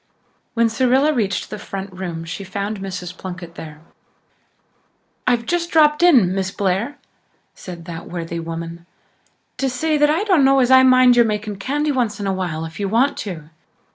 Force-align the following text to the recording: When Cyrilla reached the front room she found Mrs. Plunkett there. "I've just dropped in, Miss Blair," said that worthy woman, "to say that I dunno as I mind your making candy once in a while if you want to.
When 0.55 0.67
Cyrilla 0.67 1.13
reached 1.13 1.51
the 1.51 1.59
front 1.59 1.93
room 1.93 2.25
she 2.25 2.43
found 2.43 2.79
Mrs. 2.79 3.15
Plunkett 3.15 3.53
there. 3.53 3.81
"I've 5.27 5.45
just 5.45 5.69
dropped 5.69 6.01
in, 6.01 6.33
Miss 6.33 6.49
Blair," 6.49 6.97
said 7.53 7.85
that 7.85 8.07
worthy 8.09 8.39
woman, 8.39 8.87
"to 9.57 9.69
say 9.69 9.99
that 9.99 10.09
I 10.09 10.23
dunno 10.23 10.57
as 10.57 10.71
I 10.71 10.81
mind 10.81 11.15
your 11.17 11.25
making 11.25 11.57
candy 11.57 11.91
once 11.91 12.19
in 12.19 12.25
a 12.25 12.33
while 12.33 12.65
if 12.65 12.79
you 12.79 12.89
want 12.89 13.15
to. 13.17 13.51